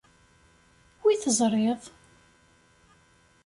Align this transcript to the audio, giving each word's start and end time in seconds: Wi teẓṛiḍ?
Wi 1.03 1.15
teẓṛiḍ? 1.21 1.81